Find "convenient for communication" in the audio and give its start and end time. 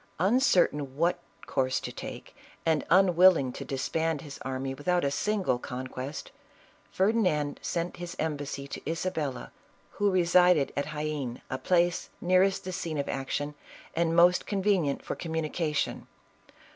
14.47-16.07